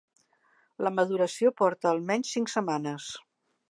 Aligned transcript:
La 0.87 0.93
maduració 0.95 1.53
porta 1.63 1.91
almenys 1.93 2.35
cinc 2.39 2.57
setmanes. 2.57 3.17